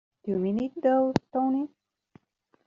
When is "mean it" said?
0.39-0.71